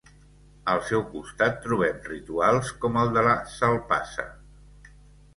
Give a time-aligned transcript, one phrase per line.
[0.71, 4.27] Al seu costat trobem rituals com el de la «salpassa».